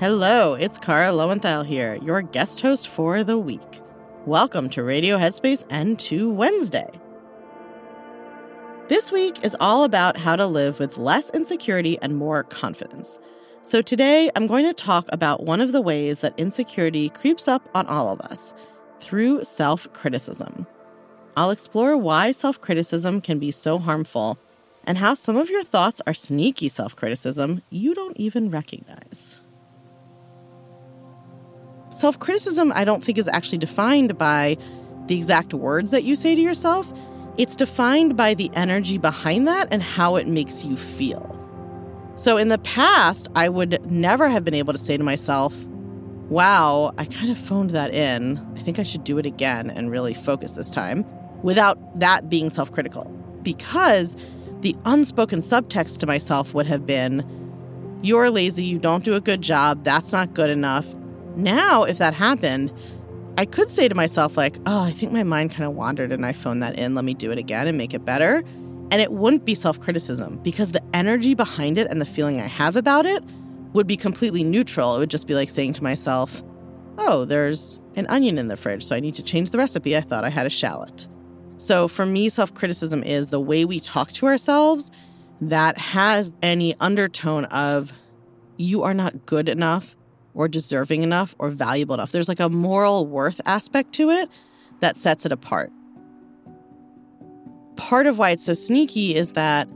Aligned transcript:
Hello, 0.00 0.54
it's 0.54 0.78
Kara 0.78 1.08
Loewentheil 1.08 1.66
here, 1.66 1.96
your 1.96 2.22
guest 2.22 2.62
host 2.62 2.88
for 2.88 3.22
the 3.22 3.36
week. 3.36 3.82
Welcome 4.24 4.70
to 4.70 4.82
Radio 4.82 5.18
Headspace 5.18 5.62
and 5.68 5.98
to 5.98 6.30
Wednesday. 6.30 6.88
This 8.88 9.12
week 9.12 9.44
is 9.44 9.54
all 9.60 9.84
about 9.84 10.16
how 10.16 10.36
to 10.36 10.46
live 10.46 10.78
with 10.78 10.96
less 10.96 11.28
insecurity 11.28 11.98
and 12.00 12.16
more 12.16 12.44
confidence. 12.44 13.18
So 13.60 13.82
today 13.82 14.30
I'm 14.34 14.46
going 14.46 14.64
to 14.64 14.72
talk 14.72 15.06
about 15.12 15.44
one 15.44 15.60
of 15.60 15.72
the 15.72 15.82
ways 15.82 16.22
that 16.22 16.32
insecurity 16.38 17.10
creeps 17.10 17.46
up 17.46 17.68
on 17.74 17.86
all 17.86 18.10
of 18.10 18.22
us 18.22 18.54
through 19.00 19.44
self 19.44 19.92
criticism. 19.92 20.66
I'll 21.36 21.50
explore 21.50 21.98
why 21.98 22.32
self 22.32 22.58
criticism 22.58 23.20
can 23.20 23.38
be 23.38 23.50
so 23.50 23.78
harmful 23.78 24.38
and 24.82 24.96
how 24.96 25.12
some 25.12 25.36
of 25.36 25.50
your 25.50 25.62
thoughts 25.62 26.00
are 26.06 26.14
sneaky 26.14 26.70
self 26.70 26.96
criticism 26.96 27.60
you 27.68 27.94
don't 27.94 28.16
even 28.16 28.48
recognize 28.48 29.42
self 31.90 32.18
criticism, 32.18 32.72
I 32.74 32.84
don't 32.84 33.04
think, 33.04 33.18
is 33.18 33.28
actually 33.28 33.58
defined 33.58 34.16
by 34.18 34.56
the 35.06 35.16
exact 35.16 35.54
words 35.54 35.90
that 35.90 36.04
you 36.04 36.16
say 36.16 36.34
to 36.34 36.40
yourself. 36.40 36.92
It's 37.36 37.56
defined 37.56 38.16
by 38.16 38.34
the 38.34 38.50
energy 38.54 38.98
behind 38.98 39.48
that 39.48 39.68
and 39.70 39.82
how 39.82 40.16
it 40.16 40.26
makes 40.26 40.64
you 40.64 40.76
feel. 40.76 41.36
So 42.16 42.36
in 42.36 42.48
the 42.48 42.58
past, 42.58 43.28
I 43.34 43.48
would 43.48 43.90
never 43.90 44.28
have 44.28 44.44
been 44.44 44.54
able 44.54 44.72
to 44.72 44.78
say 44.78 44.96
to 44.96 45.02
myself, 45.02 45.64
wow, 46.28 46.92
I 46.98 47.06
kind 47.06 47.30
of 47.30 47.38
phoned 47.38 47.70
that 47.70 47.94
in. 47.94 48.38
I 48.56 48.60
think 48.60 48.78
I 48.78 48.82
should 48.82 49.04
do 49.04 49.18
it 49.18 49.26
again 49.26 49.70
and 49.70 49.90
really 49.90 50.14
focus 50.14 50.54
this 50.54 50.70
time 50.70 51.04
without 51.42 51.98
that 51.98 52.28
being 52.28 52.50
self 52.50 52.70
critical. 52.70 53.04
Because 53.42 54.16
the 54.60 54.76
unspoken 54.84 55.40
subtext 55.40 55.98
to 55.98 56.06
myself 56.06 56.52
would 56.52 56.66
have 56.66 56.86
been, 56.86 57.24
you're 58.02 58.30
lazy, 58.30 58.64
you 58.64 58.78
don't 58.78 59.04
do 59.04 59.14
a 59.14 59.20
good 59.20 59.40
job, 59.40 59.82
that's 59.82 60.12
not 60.12 60.34
good 60.34 60.50
enough, 60.50 60.94
now, 61.36 61.84
if 61.84 61.98
that 61.98 62.14
happened, 62.14 62.72
I 63.38 63.46
could 63.46 63.70
say 63.70 63.88
to 63.88 63.94
myself, 63.94 64.36
like, 64.36 64.58
oh, 64.66 64.82
I 64.82 64.90
think 64.90 65.12
my 65.12 65.22
mind 65.22 65.50
kind 65.50 65.64
of 65.64 65.74
wandered 65.74 66.12
and 66.12 66.26
I 66.26 66.32
phoned 66.32 66.62
that 66.62 66.78
in. 66.78 66.94
Let 66.94 67.04
me 67.04 67.14
do 67.14 67.30
it 67.30 67.38
again 67.38 67.66
and 67.66 67.78
make 67.78 67.94
it 67.94 68.04
better. 68.04 68.44
And 68.90 69.00
it 69.00 69.12
wouldn't 69.12 69.44
be 69.44 69.54
self 69.54 69.78
criticism 69.80 70.38
because 70.42 70.72
the 70.72 70.82
energy 70.94 71.34
behind 71.34 71.78
it 71.78 71.88
and 71.90 72.00
the 72.00 72.06
feeling 72.06 72.40
I 72.40 72.46
have 72.46 72.76
about 72.76 73.06
it 73.06 73.22
would 73.72 73.86
be 73.86 73.96
completely 73.96 74.42
neutral. 74.42 74.96
It 74.96 74.98
would 74.98 75.10
just 75.10 75.26
be 75.26 75.34
like 75.34 75.48
saying 75.48 75.74
to 75.74 75.82
myself, 75.82 76.42
oh, 76.98 77.24
there's 77.24 77.78
an 77.94 78.06
onion 78.08 78.36
in 78.36 78.48
the 78.48 78.56
fridge, 78.56 78.84
so 78.84 78.96
I 78.96 79.00
need 79.00 79.14
to 79.14 79.22
change 79.22 79.50
the 79.50 79.58
recipe. 79.58 79.96
I 79.96 80.00
thought 80.00 80.24
I 80.24 80.28
had 80.28 80.46
a 80.46 80.50
shallot. 80.50 81.08
So 81.56 81.88
for 81.88 82.04
me, 82.04 82.28
self 82.28 82.52
criticism 82.52 83.02
is 83.04 83.30
the 83.30 83.40
way 83.40 83.64
we 83.64 83.80
talk 83.80 84.12
to 84.14 84.26
ourselves 84.26 84.90
that 85.40 85.78
has 85.78 86.32
any 86.42 86.74
undertone 86.80 87.44
of 87.46 87.92
you 88.56 88.82
are 88.82 88.92
not 88.92 89.24
good 89.24 89.48
enough 89.48 89.96
or 90.34 90.48
deserving 90.48 91.02
enough 91.02 91.34
or 91.38 91.50
valuable 91.50 91.94
enough. 91.94 92.12
There's 92.12 92.28
like 92.28 92.40
a 92.40 92.48
moral 92.48 93.06
worth 93.06 93.40
aspect 93.46 93.92
to 93.94 94.10
it 94.10 94.30
that 94.80 94.96
sets 94.96 95.26
it 95.26 95.32
apart. 95.32 95.72
Part 97.76 98.06
of 98.06 98.18
why 98.18 98.30
it's 98.30 98.44
so 98.44 98.54
sneaky 98.54 99.14
is 99.14 99.32
that 99.32 99.68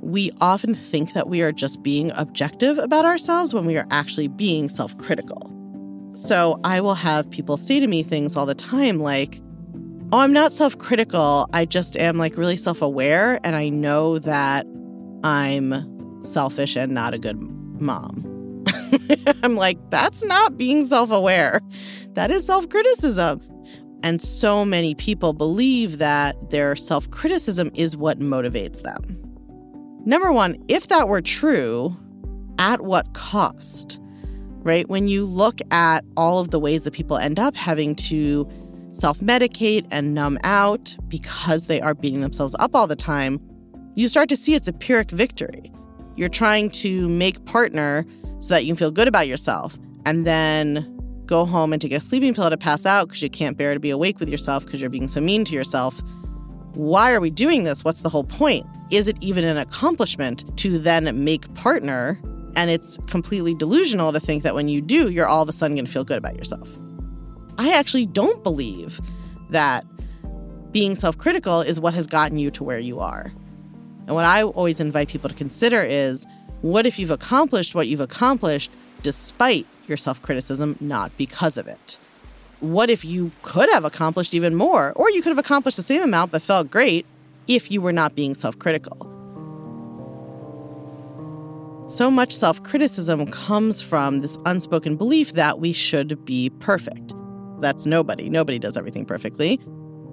we 0.00 0.30
often 0.40 0.74
think 0.74 1.12
that 1.12 1.28
we 1.28 1.42
are 1.42 1.52
just 1.52 1.82
being 1.82 2.12
objective 2.12 2.78
about 2.78 3.04
ourselves 3.04 3.52
when 3.52 3.66
we 3.66 3.76
are 3.76 3.86
actually 3.90 4.28
being 4.28 4.68
self 4.68 4.96
critical. 4.98 5.52
So 6.14 6.60
I 6.64 6.80
will 6.80 6.94
have 6.94 7.30
people 7.30 7.56
say 7.56 7.80
to 7.80 7.86
me 7.86 8.02
things 8.02 8.36
all 8.36 8.46
the 8.46 8.54
time 8.54 9.00
like, 9.00 9.40
Oh, 10.10 10.20
I'm 10.20 10.32
not 10.32 10.52
self 10.52 10.78
critical. 10.78 11.48
I 11.52 11.64
just 11.64 11.96
am 11.96 12.16
like 12.16 12.36
really 12.36 12.56
self 12.56 12.80
aware. 12.80 13.40
And 13.44 13.54
I 13.54 13.68
know 13.68 14.18
that 14.20 14.66
I'm 15.22 16.22
selfish 16.22 16.76
and 16.76 16.92
not 16.92 17.12
a 17.12 17.18
good 17.18 17.38
mom. 17.80 18.27
I'm 19.42 19.56
like, 19.56 19.78
that's 19.90 20.22
not 20.24 20.56
being 20.56 20.84
self 20.84 21.10
aware. 21.10 21.60
That 22.14 22.30
is 22.30 22.44
self 22.44 22.68
criticism. 22.68 23.40
And 24.02 24.22
so 24.22 24.64
many 24.64 24.94
people 24.94 25.32
believe 25.32 25.98
that 25.98 26.50
their 26.50 26.76
self 26.76 27.10
criticism 27.10 27.70
is 27.74 27.96
what 27.96 28.20
motivates 28.20 28.82
them. 28.82 29.02
Number 30.04 30.32
one, 30.32 30.56
if 30.68 30.88
that 30.88 31.08
were 31.08 31.20
true, 31.20 31.96
at 32.58 32.82
what 32.82 33.12
cost? 33.14 34.00
Right? 34.60 34.88
When 34.88 35.08
you 35.08 35.24
look 35.24 35.60
at 35.70 36.04
all 36.16 36.40
of 36.40 36.50
the 36.50 36.58
ways 36.58 36.84
that 36.84 36.92
people 36.92 37.16
end 37.16 37.38
up 37.38 37.56
having 37.56 37.94
to 37.96 38.48
self 38.90 39.20
medicate 39.20 39.86
and 39.90 40.14
numb 40.14 40.38
out 40.44 40.96
because 41.08 41.66
they 41.66 41.80
are 41.80 41.94
beating 41.94 42.20
themselves 42.20 42.54
up 42.58 42.74
all 42.74 42.86
the 42.86 42.96
time, 42.96 43.40
you 43.94 44.08
start 44.08 44.28
to 44.28 44.36
see 44.36 44.54
it's 44.54 44.68
a 44.68 44.72
Pyrrhic 44.72 45.10
victory. 45.10 45.72
You're 46.16 46.28
trying 46.28 46.70
to 46.70 47.08
make 47.08 47.44
partner 47.44 48.04
so 48.40 48.54
that 48.54 48.64
you 48.64 48.68
can 48.68 48.76
feel 48.76 48.90
good 48.90 49.08
about 49.08 49.28
yourself 49.28 49.78
and 50.06 50.26
then 50.26 50.94
go 51.26 51.44
home 51.44 51.72
and 51.72 51.80
take 51.80 51.92
a 51.92 52.00
sleeping 52.00 52.34
pill 52.34 52.50
to 52.50 52.56
pass 52.56 52.86
out 52.86 53.08
because 53.08 53.22
you 53.22 53.30
can't 53.30 53.56
bear 53.56 53.74
to 53.74 53.80
be 53.80 53.90
awake 53.90 54.18
with 54.18 54.28
yourself 54.28 54.64
because 54.64 54.80
you're 54.80 54.90
being 54.90 55.08
so 55.08 55.20
mean 55.20 55.44
to 55.44 55.54
yourself. 55.54 56.00
Why 56.72 57.12
are 57.12 57.20
we 57.20 57.30
doing 57.30 57.64
this? 57.64 57.84
What's 57.84 58.00
the 58.00 58.08
whole 58.08 58.24
point? 58.24 58.66
Is 58.90 59.08
it 59.08 59.16
even 59.20 59.44
an 59.44 59.58
accomplishment 59.58 60.44
to 60.58 60.78
then 60.78 61.24
make 61.24 61.52
partner? 61.54 62.20
And 62.56 62.70
it's 62.70 62.98
completely 63.06 63.54
delusional 63.54 64.12
to 64.12 64.20
think 64.20 64.42
that 64.42 64.54
when 64.54 64.68
you 64.68 64.80
do, 64.80 65.10
you're 65.10 65.28
all 65.28 65.42
of 65.42 65.48
a 65.48 65.52
sudden 65.52 65.76
going 65.76 65.86
to 65.86 65.92
feel 65.92 66.04
good 66.04 66.18
about 66.18 66.36
yourself. 66.36 66.68
I 67.58 67.72
actually 67.72 68.06
don't 68.06 68.42
believe 68.42 69.00
that 69.50 69.84
being 70.72 70.94
self 70.94 71.18
critical 71.18 71.60
is 71.60 71.78
what 71.80 71.94
has 71.94 72.06
gotten 72.06 72.38
you 72.38 72.50
to 72.52 72.64
where 72.64 72.78
you 72.78 73.00
are. 73.00 73.32
And 74.06 74.14
what 74.14 74.24
I 74.24 74.42
always 74.42 74.80
invite 74.80 75.08
people 75.08 75.28
to 75.28 75.36
consider 75.36 75.82
is 75.82 76.26
what 76.62 76.86
if 76.86 76.98
you've 76.98 77.10
accomplished 77.10 77.74
what 77.74 77.86
you've 77.86 78.00
accomplished 78.00 78.70
despite 79.02 79.66
your 79.86 79.96
self 79.96 80.20
criticism, 80.22 80.76
not 80.80 81.16
because 81.16 81.56
of 81.56 81.68
it? 81.68 81.98
What 82.60 82.90
if 82.90 83.04
you 83.04 83.30
could 83.42 83.70
have 83.70 83.84
accomplished 83.84 84.34
even 84.34 84.56
more, 84.56 84.92
or 84.94 85.10
you 85.10 85.22
could 85.22 85.30
have 85.30 85.38
accomplished 85.38 85.76
the 85.76 85.82
same 85.82 86.02
amount 86.02 86.32
but 86.32 86.42
felt 86.42 86.70
great 86.70 87.06
if 87.46 87.70
you 87.70 87.80
were 87.80 87.92
not 87.92 88.16
being 88.16 88.34
self 88.34 88.58
critical? 88.58 89.04
So 91.88 92.10
much 92.10 92.36
self 92.36 92.62
criticism 92.64 93.26
comes 93.28 93.80
from 93.80 94.20
this 94.20 94.36
unspoken 94.44 94.96
belief 94.96 95.34
that 95.34 95.60
we 95.60 95.72
should 95.72 96.24
be 96.24 96.50
perfect. 96.50 97.14
That's 97.60 97.86
nobody. 97.86 98.28
Nobody 98.28 98.58
does 98.58 98.76
everything 98.76 99.06
perfectly. 99.06 99.60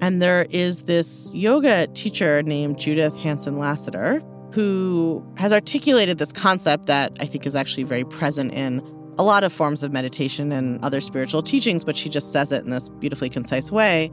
And 0.00 0.20
there 0.20 0.46
is 0.50 0.82
this 0.82 1.30
yoga 1.32 1.86
teacher 1.88 2.42
named 2.42 2.78
Judith 2.78 3.14
Hanson 3.16 3.58
Lasater 3.58 4.20
who 4.52 5.24
has 5.36 5.52
articulated 5.52 6.18
this 6.18 6.32
concept 6.32 6.86
that 6.86 7.16
I 7.20 7.24
think 7.24 7.46
is 7.46 7.56
actually 7.56 7.84
very 7.84 8.04
present 8.04 8.52
in 8.52 8.80
a 9.18 9.22
lot 9.22 9.44
of 9.44 9.52
forms 9.52 9.82
of 9.82 9.92
meditation 9.92 10.52
and 10.52 10.82
other 10.84 11.00
spiritual 11.00 11.42
teachings, 11.42 11.84
but 11.84 11.96
she 11.96 12.08
just 12.08 12.32
says 12.32 12.52
it 12.52 12.64
in 12.64 12.70
this 12.70 12.88
beautifully 12.88 13.30
concise 13.30 13.70
way. 13.70 14.10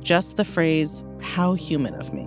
Just 0.00 0.36
the 0.36 0.44
phrase, 0.44 1.04
how 1.20 1.54
human 1.54 1.94
of 1.94 2.12
me. 2.12 2.24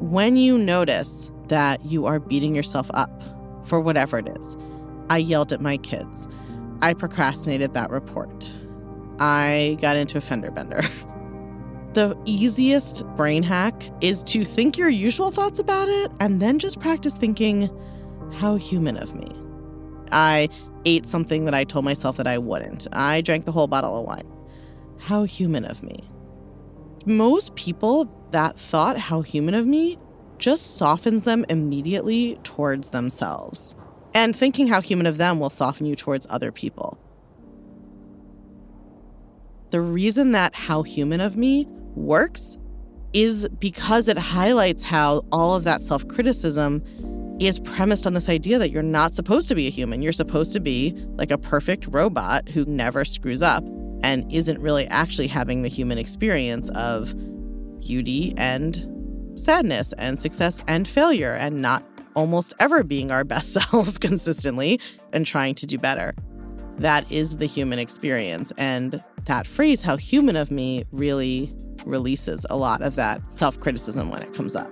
When 0.00 0.36
you 0.36 0.58
notice 0.58 1.30
that 1.48 1.84
you 1.84 2.06
are 2.06 2.18
beating 2.18 2.54
yourself 2.54 2.90
up 2.94 3.22
for 3.64 3.80
whatever 3.80 4.18
it 4.18 4.28
is, 4.36 4.56
I 5.10 5.18
yelled 5.18 5.52
at 5.52 5.60
my 5.60 5.76
kids, 5.78 6.28
I 6.80 6.94
procrastinated 6.94 7.74
that 7.74 7.90
report, 7.90 8.50
I 9.18 9.76
got 9.80 9.96
into 9.96 10.18
a 10.18 10.20
fender 10.20 10.50
bender. 10.50 10.82
The 11.94 12.16
easiest 12.24 13.04
brain 13.16 13.42
hack 13.42 13.90
is 14.00 14.22
to 14.24 14.46
think 14.46 14.78
your 14.78 14.88
usual 14.88 15.30
thoughts 15.30 15.58
about 15.58 15.88
it 15.88 16.10
and 16.20 16.40
then 16.40 16.58
just 16.58 16.80
practice 16.80 17.18
thinking, 17.18 17.68
how 18.32 18.56
human 18.56 18.96
of 18.96 19.14
me. 19.14 19.30
I 20.10 20.48
ate 20.86 21.04
something 21.04 21.44
that 21.44 21.54
I 21.54 21.64
told 21.64 21.84
myself 21.84 22.16
that 22.16 22.26
I 22.26 22.38
wouldn't. 22.38 22.88
I 22.92 23.20
drank 23.20 23.44
the 23.44 23.52
whole 23.52 23.66
bottle 23.68 23.98
of 23.98 24.06
wine. 24.06 24.26
How 25.00 25.24
human 25.24 25.66
of 25.66 25.82
me. 25.82 26.08
Most 27.04 27.54
people, 27.56 28.10
that 28.30 28.58
thought, 28.58 28.96
how 28.96 29.20
human 29.20 29.54
of 29.54 29.66
me, 29.66 29.98
just 30.38 30.76
softens 30.76 31.24
them 31.24 31.44
immediately 31.50 32.38
towards 32.42 32.88
themselves. 32.88 33.76
And 34.14 34.34
thinking 34.34 34.66
how 34.68 34.80
human 34.80 35.06
of 35.06 35.18
them 35.18 35.38
will 35.38 35.50
soften 35.50 35.84
you 35.84 35.94
towards 35.94 36.26
other 36.30 36.52
people. 36.52 36.98
The 39.70 39.80
reason 39.80 40.32
that 40.32 40.54
how 40.54 40.82
human 40.82 41.20
of 41.20 41.36
me 41.36 41.66
works 41.94 42.58
is 43.12 43.48
because 43.58 44.08
it 44.08 44.16
highlights 44.16 44.84
how 44.84 45.24
all 45.30 45.54
of 45.54 45.64
that 45.64 45.82
self 45.82 46.06
criticism 46.08 46.82
is 47.40 47.58
premised 47.58 48.06
on 48.06 48.14
this 48.14 48.28
idea 48.28 48.58
that 48.58 48.70
you're 48.70 48.82
not 48.82 49.14
supposed 49.14 49.48
to 49.48 49.54
be 49.54 49.66
a 49.66 49.70
human. 49.70 50.02
You're 50.02 50.12
supposed 50.12 50.52
to 50.52 50.60
be 50.60 50.94
like 51.16 51.30
a 51.30 51.38
perfect 51.38 51.86
robot 51.88 52.48
who 52.48 52.64
never 52.66 53.04
screws 53.04 53.42
up 53.42 53.64
and 54.04 54.30
isn't 54.32 54.60
really 54.60 54.86
actually 54.88 55.28
having 55.28 55.62
the 55.62 55.68
human 55.68 55.98
experience 55.98 56.68
of 56.70 57.14
beauty 57.80 58.32
and 58.36 58.88
sadness 59.36 59.92
and 59.94 60.18
success 60.18 60.62
and 60.68 60.86
failure 60.86 61.32
and 61.32 61.60
not 61.60 61.82
almost 62.14 62.52
ever 62.60 62.82
being 62.82 63.10
our 63.10 63.24
best 63.24 63.52
selves 63.70 63.98
consistently 63.98 64.78
and 65.12 65.26
trying 65.26 65.54
to 65.56 65.66
do 65.66 65.78
better. 65.78 66.14
That 66.78 67.10
is 67.10 67.36
the 67.36 67.46
human 67.46 67.78
experience. 67.78 68.52
And 68.56 69.02
that 69.24 69.46
phrase, 69.46 69.82
how 69.82 69.96
human 69.96 70.36
of 70.36 70.50
me, 70.50 70.84
really 70.90 71.54
releases 71.86 72.46
a 72.50 72.56
lot 72.56 72.82
of 72.82 72.96
that 72.96 73.20
self 73.32 73.58
criticism 73.58 74.10
when 74.10 74.22
it 74.22 74.32
comes 74.34 74.56
up. 74.56 74.70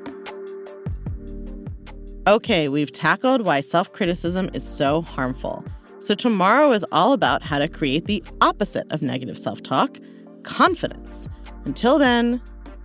Okay, 2.27 2.69
we've 2.69 2.93
tackled 2.93 3.43
why 3.43 3.61
self 3.61 3.93
criticism 3.93 4.51
is 4.53 4.67
so 4.67 5.03
harmful. 5.03 5.65
So, 5.99 6.15
tomorrow 6.15 6.73
is 6.73 6.85
all 6.93 7.13
about 7.13 7.43
how 7.43 7.59
to 7.59 7.69
create 7.69 8.07
the 8.07 8.23
opposite 8.41 8.91
of 8.91 9.03
negative 9.03 9.39
self 9.39 9.63
talk 9.63 9.99
confidence. 10.43 11.29
Until 11.65 11.99
then, 11.99 12.41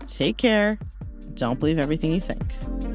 take 0.07 0.37
care. 0.37 0.77
Don't 1.33 1.59
believe 1.59 1.77
everything 1.77 2.13
you 2.13 2.21
think. 2.21 2.94